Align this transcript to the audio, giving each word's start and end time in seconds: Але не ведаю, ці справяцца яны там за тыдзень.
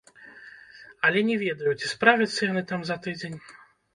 Але 1.09 1.19
не 1.27 1.35
ведаю, 1.43 1.71
ці 1.79 1.91
справяцца 1.95 2.39
яны 2.51 2.63
там 2.71 2.81
за 2.91 2.95
тыдзень. 3.07 3.37